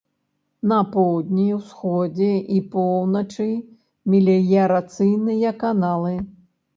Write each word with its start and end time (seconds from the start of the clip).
На 0.69 0.77
поўдні, 0.93 1.43
усходзе 1.57 2.29
і 2.55 2.57
поўначы 2.75 3.45
меліярацыйныя 4.15 5.53
каналы. 5.65 6.15